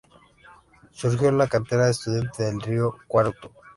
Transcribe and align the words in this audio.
Surgió 0.93 1.27
de 1.27 1.33
la 1.37 1.45
cantera 1.47 1.87
Estudiantes 1.87 2.35
de 2.59 2.65
Río 2.65 2.95
Cuarto. 3.07 3.51